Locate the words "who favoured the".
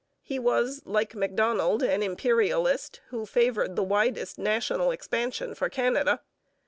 3.09-3.83